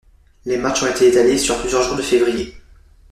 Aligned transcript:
Les 0.45 0.57
matchs 0.57 0.81
ont 0.81 0.87
été 0.87 1.09
étalés 1.09 1.37
sur 1.37 1.59
plusieurs 1.61 1.83
jours 1.83 1.95
de 1.95 2.01
février. 2.01 2.55